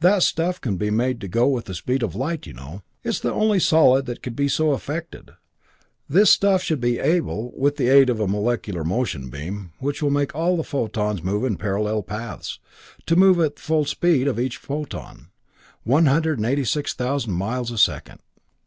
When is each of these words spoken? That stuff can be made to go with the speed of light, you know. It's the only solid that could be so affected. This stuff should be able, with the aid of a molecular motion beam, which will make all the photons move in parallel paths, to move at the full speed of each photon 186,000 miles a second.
That 0.00 0.22
stuff 0.22 0.60
can 0.60 0.76
be 0.76 0.90
made 0.90 1.18
to 1.22 1.28
go 1.28 1.48
with 1.48 1.64
the 1.64 1.72
speed 1.72 2.02
of 2.02 2.14
light, 2.14 2.46
you 2.46 2.52
know. 2.52 2.82
It's 3.02 3.20
the 3.20 3.32
only 3.32 3.58
solid 3.58 4.04
that 4.04 4.22
could 4.22 4.36
be 4.36 4.46
so 4.46 4.72
affected. 4.72 5.30
This 6.06 6.28
stuff 6.28 6.62
should 6.62 6.78
be 6.78 6.98
able, 6.98 7.52
with 7.56 7.76
the 7.78 7.88
aid 7.88 8.10
of 8.10 8.20
a 8.20 8.28
molecular 8.28 8.84
motion 8.84 9.30
beam, 9.30 9.72
which 9.78 10.02
will 10.02 10.10
make 10.10 10.34
all 10.34 10.58
the 10.58 10.62
photons 10.62 11.22
move 11.22 11.42
in 11.42 11.56
parallel 11.56 12.02
paths, 12.02 12.58
to 13.06 13.16
move 13.16 13.40
at 13.40 13.56
the 13.56 13.62
full 13.62 13.86
speed 13.86 14.28
of 14.28 14.38
each 14.38 14.58
photon 14.58 15.30
186,000 15.84 17.32
miles 17.32 17.70
a 17.70 17.78
second. 17.78 18.20